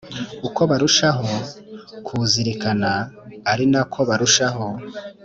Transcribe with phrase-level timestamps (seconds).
[0.47, 1.29] uko barushaho
[2.05, 2.91] kuwuzirikana
[3.51, 4.65] ari na ko barushaho